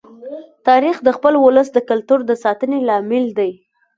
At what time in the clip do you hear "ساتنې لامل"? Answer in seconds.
2.43-3.25